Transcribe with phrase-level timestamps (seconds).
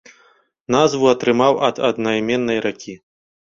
[0.75, 2.97] Назву атрымаў ад аднайменнай ракі.